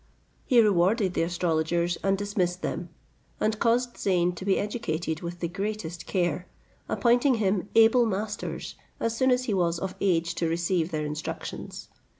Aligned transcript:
He 0.47 0.59
rewarded 0.59 1.13
the 1.13 1.21
astrologers, 1.21 1.95
and 2.01 2.17
dismissed 2.17 2.63
them; 2.63 2.89
and 3.39 3.59
caused 3.59 3.97
Zeyn 3.99 4.33
to 4.33 4.43
be 4.43 4.57
educated 4.57 5.21
with 5.21 5.41
the 5.41 5.47
greatest 5.47 6.07
care, 6.07 6.47
appointing 6.89 7.35
him 7.35 7.69
able 7.75 8.07
masters 8.07 8.73
as 8.99 9.15
soon 9.15 9.29
as 9.29 9.43
he 9.43 9.53
was 9.53 9.77
of 9.77 9.93
age 10.01 10.33
to 10.41 10.49
receive 10.49 10.89
their 10.89 11.05
instructions. 11.05 11.89